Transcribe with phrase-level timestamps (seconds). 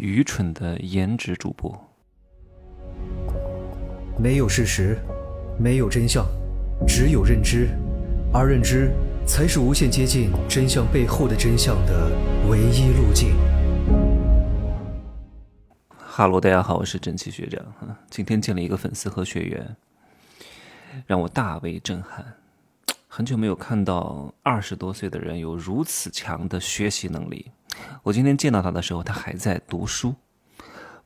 [0.00, 1.78] 愚蠢的颜值主播。
[4.18, 4.98] 没有事实，
[5.58, 6.26] 没有真相，
[6.88, 7.68] 只有认知，
[8.32, 8.90] 而认知
[9.26, 12.10] 才是无限接近真相背后的真相的
[12.48, 13.36] 唯一路径。
[15.98, 17.62] 哈喽，大家好，我是正气学长。
[18.08, 19.76] 今天见了一个粉丝和学员，
[21.06, 22.24] 让我大为震撼。
[23.12, 27.50] 很久没有看到二十多岁的人有如此强的学习能力。
[28.04, 30.14] 我今天见到他的时候，他还在读书，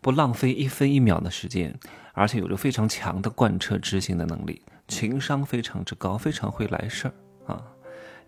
[0.02, 1.74] 不浪费一分一秒的时间。
[2.12, 7.14] 而且有着非常强的贯彻执行的能力，情商非常之高，非常会来事儿
[7.52, 7.64] 啊，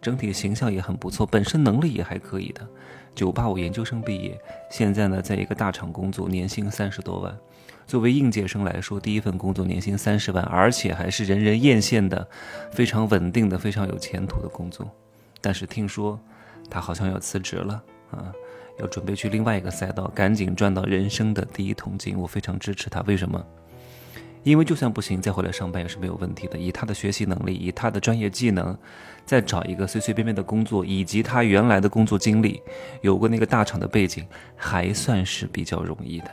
[0.06, 2.64] 整体形象也很不错，本身能力也还可以的。
[3.12, 7.36] 九八五研究生毕业，现在呢在一个大厂工作，年薪三十多万。
[7.88, 12.24] 作为应届生来说，第一份工作年薪三十万，而且还是人人艳羡的，
[12.70, 14.88] 非常稳定的、非常有前途的工作。
[15.40, 16.16] 但是听说
[16.70, 18.32] 他好像要辞职了啊，
[18.78, 22.16] 要准备去另外一个赛道，赶紧赚到人生的第一桶金。
[22.16, 23.44] 我非常支持他，为什么？
[24.46, 26.56] 因为就算不行，再回来上班也是没有问题的。
[26.56, 28.78] 以他的学习能力，以他的专业技能，
[29.24, 32.62] 再找一个随随便便的工作，以及他原来的工作经历，
[33.00, 34.24] 有过那个大厂的背景，
[34.54, 36.30] 还算是比较容易的。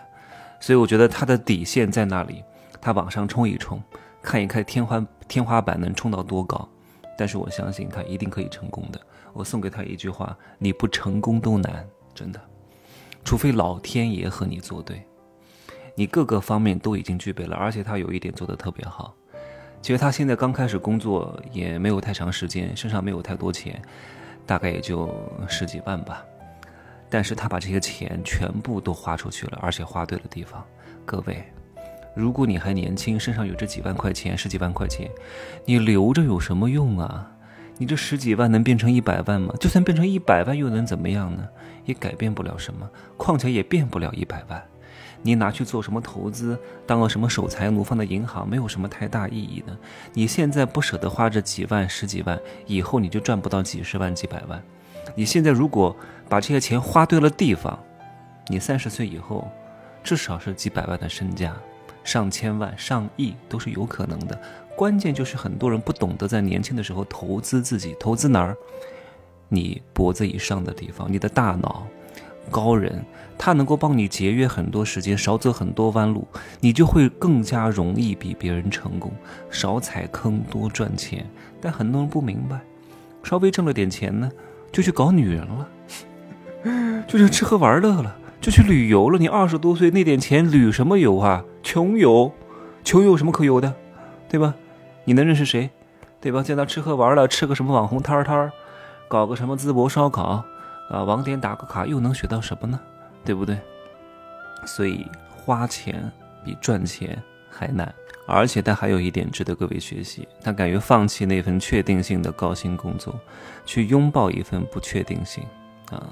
[0.59, 2.44] 所以我觉得他的底线在那里，
[2.80, 3.81] 他往上冲一冲，
[4.22, 6.69] 看一看天花天花板能冲到多高。
[7.17, 9.02] 但是我相信他一定可以成功的。
[9.34, 12.39] 我送给他一句话：你不成功都难，真的，
[13.25, 15.03] 除非老天爷和你作对。
[15.95, 19.16] 你各个方面都已经具备了，而且他有一点做得特别好。
[19.81, 23.81] 其实他现在刚开始工作也没有太长时间，身上没有太多钱，
[24.45, 25.13] 大概也就
[25.47, 26.23] 十几万吧。
[27.09, 30.66] 但是他把这些钱全部都花出去了，而且花对了地方。
[31.05, 31.44] 各位，
[32.16, 35.11] 如果你还年轻，身上有这几万块钱、十几万块钱，
[35.66, 37.30] 你留着有什么用啊？
[37.78, 39.53] 你这十几万能变成一百万吗？
[39.59, 41.47] 就算变成一百万，又能怎么样呢？
[41.85, 44.63] 也改变不了什么，况且也变不了一百万。
[45.23, 46.59] 你拿去做什么投资？
[46.85, 49.75] 当个什么守财奴放在银行，没有什么太大意义的。
[50.13, 54.62] 你现在不舍得花这几万、十几万，以后你就赚不到几十万、几百万。
[55.16, 55.95] 你现在如果
[56.28, 57.79] 把这些钱花对了地方，
[58.47, 59.50] 你三十岁以后，
[60.03, 61.56] 至少是几百万的身价，
[62.03, 64.39] 上千万、上亿都是有可能的。
[64.75, 68.57] 关键就是很多人不懂得在年轻的时候投资自己，投资哪儿？
[69.47, 71.88] 你脖子以上的地方，你的大脑。
[72.53, 73.03] 高人，
[73.38, 76.28] 他能够帮你节约很多时间，少走很多弯路，
[76.62, 79.12] 你就会更加容易比别人成功，
[79.50, 81.25] 少踩坑，多赚钱。
[81.59, 82.62] 但很多人不明白，
[83.24, 84.31] 稍微挣了点钱呢，
[84.72, 85.68] 就去搞女人了，
[87.09, 89.18] 就去吃喝玩乐了，就去旅游了。
[89.18, 91.44] 你二十多岁那点钱旅什么游啊？
[91.63, 92.31] 穷游，
[92.84, 93.74] 穷游有什么可游的，
[94.30, 94.53] 对吧？
[95.06, 95.69] 你能认识谁，
[96.22, 96.44] 对吧？
[96.44, 98.52] 在那吃喝玩乐，吃个什么网红摊摊，
[99.08, 100.46] 搞个什么淄博烧烤。
[100.89, 102.79] 啊，网点打个卡又能学到什么呢？
[103.25, 103.57] 对不对？
[104.66, 106.11] 所以花钱
[106.44, 107.94] 比赚钱还难，
[108.27, 113.19] 而且他还有一点值得各位学习：他敢于放弃那份确定性的高薪工作，
[113.66, 115.44] 去拥抱一份不确定性。
[115.91, 116.07] 啊，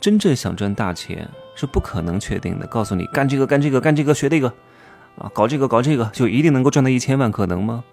[0.00, 2.66] 真正想赚大钱是不可能确定的。
[2.66, 4.48] 告诉你，干这个干这个干这个学这个，
[5.18, 7.84] 啊，搞这个搞这个就一定能够赚到一千万，可能吗？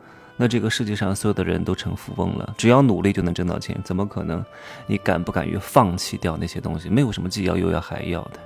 [0.41, 4.43] 那这个世界上所有的人都成富翁了，只要努力就能挣到钱，怎么可能？
[4.87, 6.89] 你敢不敢于放弃掉那些东西？
[6.89, 8.39] 没有什么既要又要还要的，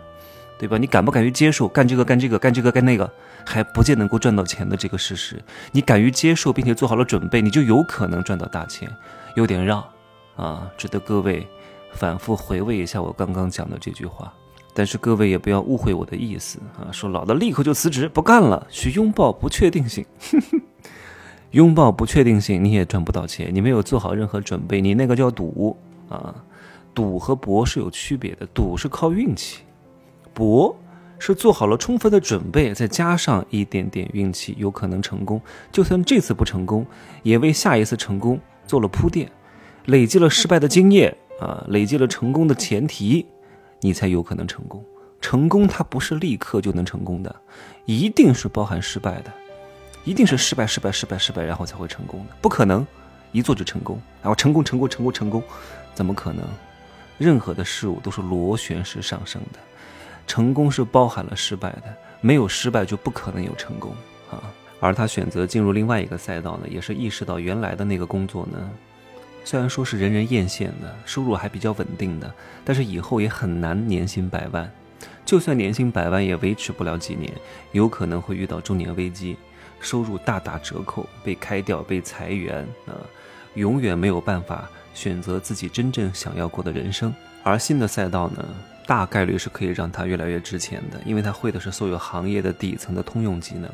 [0.59, 0.77] 对吧？
[0.77, 3.09] 你敢不敢于接受干这个干这个干这个干那个
[3.45, 5.41] 还不见能够赚到钱的这个事实？
[5.71, 8.93] 你敢于接受并且做好了准备，你就有可能赚到大钱。
[9.35, 9.89] 有点绕
[10.35, 11.47] 啊，值得各位
[11.93, 14.33] 反复回味一下我刚刚讲的这句话。
[14.73, 20.05] 但是各位也不要误会我的意思啊，说老的立刻就辞职不干了，去拥抱不确定性。
[21.55, 23.49] 拥抱不确定性，你也赚不到钱。
[23.53, 25.75] 你没有做好任何准备，你那个叫赌
[26.09, 26.35] 啊。
[26.93, 29.63] 赌和博是有区别的，赌是靠运气，
[30.33, 30.75] 博
[31.17, 35.41] 是做好了充分的准备，再加上一点点运气，有可能成功。
[35.71, 36.85] 就算这次不成功，
[37.23, 39.31] 也为下一次成功做了铺垫，
[39.85, 43.25] 累积了失败的经验啊，累积了成功的前提，
[43.79, 44.83] 你才有可能成功。
[45.21, 47.33] 成功它不是立刻就能成功的，
[47.85, 49.31] 一定是包含失败的。
[50.05, 52.85] 一定是失败，失败，失败，失败，然后才会成功的，不可能
[53.31, 55.43] 一做就成功，然后成功，成功，成功，成功，
[55.93, 56.45] 怎么可能？
[57.17, 59.59] 任何的事物都是螺旋式上升的，
[60.27, 61.83] 成功是包含了失败的，
[62.21, 63.95] 没有失败就不可能有成功
[64.29, 64.43] 啊。
[64.79, 68.69] 而他选择进入另外一个赛道呢，也是意识到原来的那个工作呢，
[69.43, 72.31] 虽然说是人人艳羡的，收入还比较稳定的，
[72.63, 74.69] 但是以后也很难年薪百万，
[75.25, 77.33] 就算年薪百万也维持不了几年，
[77.71, 79.37] 有可能会遇到中年危机。
[79.85, 82.97] 收入大打折扣，被开掉，被裁员啊，
[83.53, 87.13] 永远没有办法选择自己真正想要过的人生。
[87.43, 88.43] 而新的赛道呢，
[88.87, 93.69] 大概率是可以让他越来越值钱的，因为他会的是所有行业的底层的通用技能，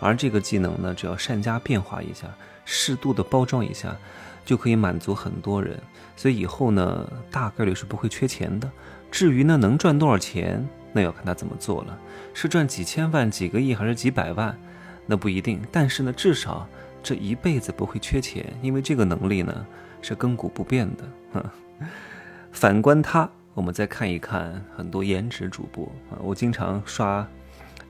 [0.00, 2.26] 而这个技能呢，只要善加变化一下，
[2.64, 3.96] 适度的包装一下，
[4.44, 5.78] 就可以满足很多人。
[6.16, 8.68] 所以以后呢，大概率是不会缺钱的。
[9.12, 11.96] 至于呢，能赚多少钱，那要看他怎么做了，
[12.34, 14.58] 是赚几千万、几个亿，还是几百万，
[15.06, 15.60] 那不一定。
[15.70, 16.68] 但是呢，至少
[17.02, 19.66] 这一辈子不会缺钱，因为这个能力呢
[20.00, 21.42] 是亘古不变的。
[22.52, 27.26] 反观他，我们再看一看很多颜值主播啊，我经常刷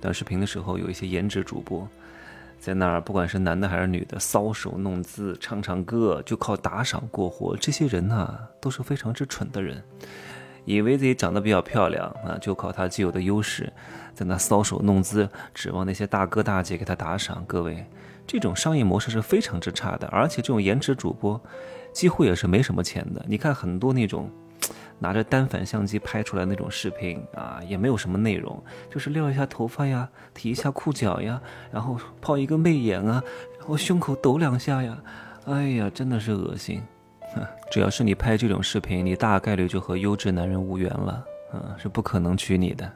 [0.00, 1.88] 短视频的时候，有一些颜值主播。
[2.60, 7.56] 在那儿，不管是男的还是女的，搔首弄姿、唱唱歌，就靠打赏过活。
[7.56, 9.82] 这些人呢，都是非常之蠢的人，
[10.64, 13.72] 以为自己长得比较漂亮啊，就靠他既有的优势，
[14.14, 17.44] 在那搔首弄姿，指望那些大哥大姐给他打赏。
[17.46, 17.84] 各位，
[18.26, 21.40] 这种商业模式是非常之差的，而且这种颜值主播
[21.92, 23.24] 几乎也是没什么钱的。
[23.28, 24.30] 你看很多那种。
[24.98, 31.42] 拿着单反相机拍出来那种视频啊，也没有什么内容，就是撩一下头发呀，提一下裤脚呀，
[31.72, 33.20] 然后抛一个媚眼啊，
[33.58, 34.96] 然后胸口抖两下呀，
[35.46, 36.80] 哎呀，真的是恶心。
[37.70, 42.90] 只要是你拍这种视频，你大概率就和优质男人无缘了，啊，是不可能娶你的，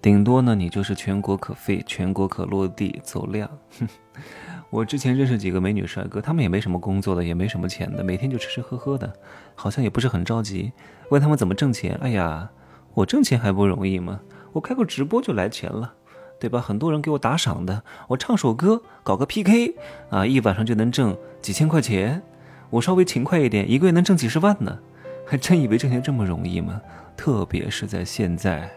[0.00, 3.48] 顶多呢，你就是全国可飞，全国可落地走量。
[3.78, 3.88] 哼。
[4.70, 9.12] 我之前认识几个美女帅哥，他们也没什么工作的，也没什么钱的，每天就吃吃喝喝的，
[9.54, 10.72] 好像也不是很着急。
[11.10, 12.50] 问他们怎么挣钱，哎呀，
[12.92, 14.20] 我挣钱还不容易吗？
[14.52, 15.94] 我开个直播就来钱了，
[16.40, 16.60] 对吧？
[16.60, 19.76] 很多人给我打赏的，我唱首歌，搞个 PK，
[20.10, 22.20] 啊，一晚上就能挣几千块钱。
[22.70, 24.78] 我稍微勤快一点，一个月能挣几十万呢。
[25.26, 26.80] 还真以为挣钱这么容易吗？
[27.16, 28.70] 特别是在现在，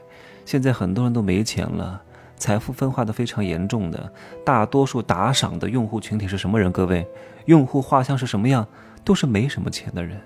[0.46, 2.02] 现在很多人都没钱了。
[2.38, 4.12] 财富分化的非常严重的，
[4.46, 6.72] 大多数打赏的用户群体是什么人？
[6.72, 7.06] 各位，
[7.46, 8.66] 用户画像是什么样？
[9.04, 10.22] 都是没什么钱的人，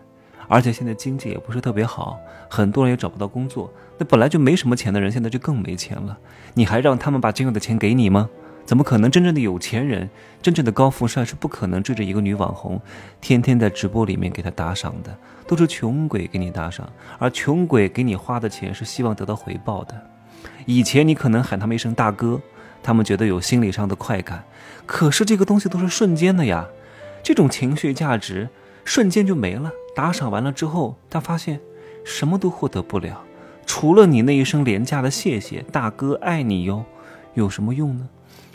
[0.47, 2.19] 而且现在经济也不是特别好，
[2.49, 3.71] 很多人也找不到工作。
[3.97, 6.17] 那本来就没什么钱的人，现在就更没钱了。
[6.53, 8.29] 你还让他们把仅有的钱给你吗？
[8.65, 9.11] 怎么可能？
[9.11, 10.09] 真正的有钱人，
[10.41, 12.79] 真正的高富帅是不可能追着一个女网红，
[13.19, 15.15] 天天在直播里面给她打赏的，
[15.45, 20.09] 都是穷鬼给你打赏，而穷鬼给你花的钱是希望得到回报的。
[20.65, 22.39] 以前你可能喊他们一声大哥，
[22.81, 24.43] 他们觉得有心理上的快感，
[24.85, 26.67] 可是这个东西都是瞬间的呀，
[27.21, 28.47] 这种情绪价值
[28.85, 29.71] 瞬间就没了。
[29.93, 31.59] 打赏完了之后，他发现
[32.05, 33.21] 什么都获得不了，
[33.65, 36.85] 除了你那一声廉价的谢谢，大哥爱你哟，
[37.33, 38.07] 有什么用呢？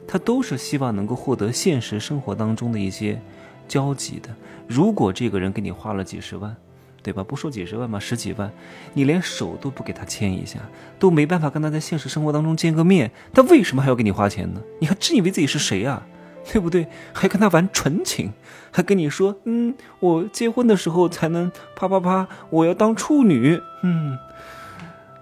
[0.07, 3.21] 他都是希望能够获得现实生活当中的一些
[3.67, 4.29] 交集的。
[4.67, 6.55] 如果这个人给你花了几十万。
[7.03, 7.23] 对吧？
[7.23, 8.51] 不说几十万嘛，十几万，
[8.93, 10.59] 你连手都不给他牵一下，
[10.99, 14.61] 都没办法跟他在现实生活当中见个面，他为什么还要给你花钱呢？
[14.81, 16.05] 你还真以为自己是谁啊？
[16.51, 16.89] 对不对？
[17.13, 18.33] 还跟他玩纯情，
[18.73, 24.19] 还跟你说，嗯，我结婚的时候才能啪啪啪，我要当处女，嗯，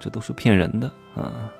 [0.01, 1.53] 这都是骗人的啊，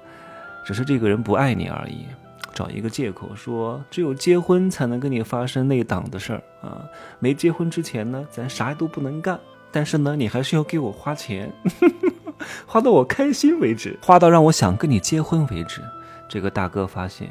[0.65, 2.07] 只是这个人不爱你而已，
[2.55, 6.85] 找一个借口说只有结婚才能跟你发生内档的事儿啊，
[7.19, 9.39] 没结婚之前呢，咱啥都不能干。
[9.73, 11.53] 但是呢，你还是要给我花钱，
[12.65, 15.83] 花到我开心为止，花到让我想跟你结婚为止。
[16.29, 17.29] 这个大哥发现，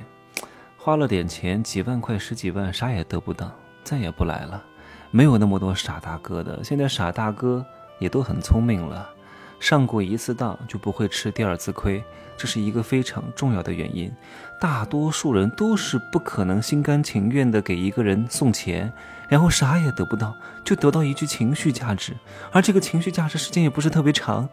[0.78, 3.50] 花了点钱，几万块、十几万，啥也得不到，
[3.82, 4.62] 再也不来了。
[5.10, 7.66] 没有那么多傻大哥的，现在傻大哥
[7.98, 9.10] 也都很聪明了，
[9.64, 12.04] 上过一次当就不会吃第二次亏，
[12.36, 14.12] 这是一个非常重要的原因。
[14.60, 18.92] 大多数人都是不可能心甘情愿的给一个人送钱。
[19.30, 22.14] 然后啥也得不到，就得到一句情绪价值，
[22.52, 24.50] 而这个情绪价值时间也不是特别长，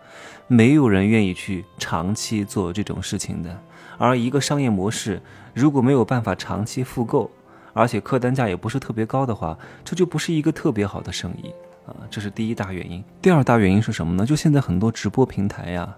[0.46, 3.60] 没有人愿意去长期做这种事情的。
[3.98, 5.20] 而一个商业模式
[5.52, 7.28] 如果没有办法长期复购，
[7.72, 11.52] 而且客单价也不是特别高的话，这就不是一个特别好的生意
[11.90, 12.06] 啊。
[12.10, 13.02] 这是第一大原因。
[13.20, 14.26] 第二大原因是什么呢？
[14.26, 15.96] 就现在很多直播平台呀，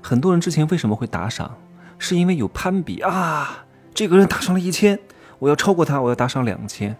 [0.00, 1.56] 很多人之前为什么会打赏，
[1.98, 4.98] 是因为有攀比啊，这个人打赏了一千，
[5.38, 6.96] 我要超过他，我要打赏两千。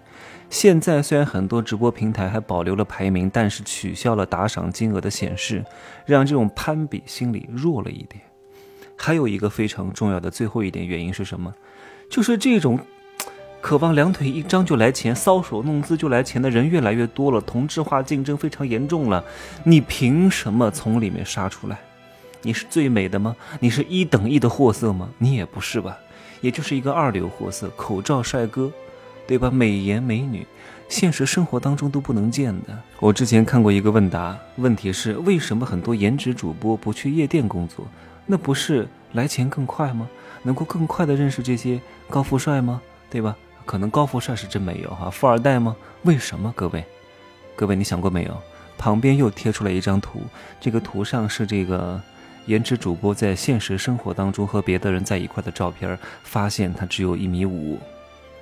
[0.51, 5.65] 现在虽然很多直播平台还保留了排名，但是取消了打赏金额的显示，
[6.05, 8.23] 让这种攀比心理弱了一点。
[8.95, 11.55] 还有一个非常重要的最后一点原因是什么？
[12.11, 12.79] 就是这种
[13.63, 19.25] 渴望两腿一张就来钱、搔首弄姿就来钱的人越来越多了，同质化竞争非常严重了。
[19.65, 21.79] 你凭什么从里面杀出来？
[22.43, 23.37] 你是最美的吗？
[23.61, 25.09] 你是一等一的货色吗？
[25.17, 25.97] 你也不是吧？
[26.41, 28.71] 也就是一个二流货色，口罩帅哥。
[29.25, 29.49] 对吧？
[29.49, 30.45] 美颜美女，
[30.89, 32.77] 现实生活当中都不能见的。
[32.99, 37.87] 我之前看过一个问答，问题是为什么很多颜值主播不去夜店工作？
[38.27, 40.09] 那不是来钱更快吗？
[40.43, 42.83] 能够更快的认识这些高富帅吗？
[43.09, 43.37] 对吧？
[43.65, 45.77] 可能高富帅是真没有哈，富二代吗？
[46.03, 46.53] 为什么？
[46.57, 46.85] 各位，
[47.55, 48.37] 各位，你想过没有？
[48.77, 50.23] 旁边又贴出来一张图，
[50.61, 52.01] 这个图上是这个
[52.47, 57.79] 颜值主播在现实生活当中和别的人在一块的照片，发现他只有一米五，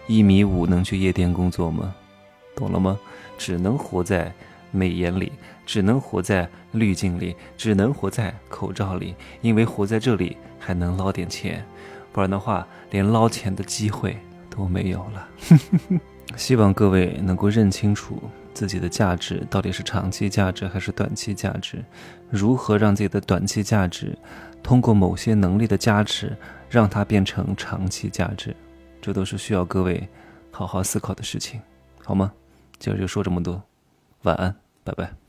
[0.07, 1.95] 一米五能去夜店工作吗？
[2.57, 2.99] 懂了吗？
[3.37, 4.33] 只能活在
[4.71, 5.33] 美颜里，
[5.67, 11.63] 只能活在滤镜里，只能活在口罩里，因为活在这里还能捞点钱，
[12.13, 14.17] 不然的话连捞钱的机会
[14.51, 15.29] 都没有了。
[16.37, 21.83] 希望各位能够认清楚自己的价值到底是长期价值还是短期价值，
[22.29, 24.17] 如何让自己的短期价值
[24.63, 26.37] 通过某些能力的加持，
[26.69, 28.55] 让它变成长期价值，
[29.01, 30.09] 这都是需要各位
[30.51, 31.61] 好好思考的事情，
[32.05, 32.33] 好吗？
[32.79, 33.61] 今儿就说这么多，
[34.23, 34.55] 晚安，
[34.85, 35.21] 拜拜。